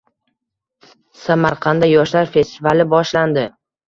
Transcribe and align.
Samarqandda 1.23 1.89
yoshlar 1.91 2.31
festivali 2.37 2.87
boshlandi 2.95 3.45